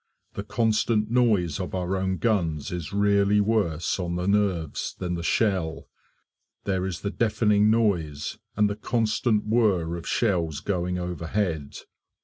The 0.33 0.41
constant 0.41 1.11
noise 1.11 1.59
of 1.59 1.75
our 1.75 1.95
own 1.95 2.17
guns 2.17 2.71
is 2.71 2.91
really 2.91 3.39
worse 3.39 3.99
on 3.99 4.15
the 4.15 4.27
nerves 4.27 4.95
than 4.97 5.13
the 5.13 5.21
shell; 5.21 5.89
there 6.63 6.87
is 6.87 7.01
the 7.01 7.11
deafening 7.11 7.69
noise, 7.69 8.39
and 8.57 8.67
the 8.67 8.75
constant 8.75 9.45
whirr 9.45 9.95
of 9.97 10.07
shells 10.07 10.59
going 10.59 10.97
overhead. 10.97 11.75